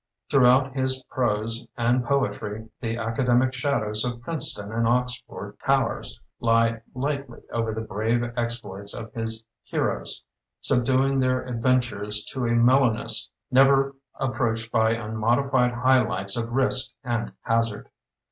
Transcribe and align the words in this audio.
Throughout 0.31 0.73
his 0.75 1.03
prose 1.03 1.67
and 1.77 2.03
poetry 2.03 2.67
the 2.79 2.97
academic 2.97 3.53
shadows 3.53 4.03
of 4.03 4.19
Princeton 4.23 4.71
and 4.71 4.87
Oxford 4.87 5.57
towers 5.63 6.19
lie 6.39 6.81
light 6.95 7.29
ly 7.29 7.37
over 7.51 7.71
the 7.71 7.81
brave 7.81 8.23
exploits 8.35 8.95
of 8.95 9.13
his 9.13 9.43
he 9.61 9.77
roes, 9.77 10.23
subduing 10.59 11.19
their 11.19 11.45
adventures 11.45 12.23
to 12.31 12.47
a 12.47 12.53
mellowness 12.55 13.29
never 13.51 13.93
approached 14.19 14.71
by 14.71 14.97
un 14.99 15.17
modified 15.17 15.71
high 15.73 16.01
lights 16.01 16.35
of 16.35 16.49
risk 16.51 16.89
and 17.03 17.33
haz 17.43 17.71
ard. 17.71 17.87